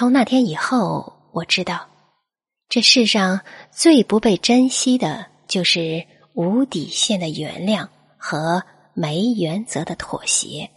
[0.00, 1.86] 从那天以后我知道
[2.70, 3.38] 这世上
[3.70, 8.62] 最不被珍惜的就是无底线的原谅和
[8.94, 10.70] 没原则的妥协。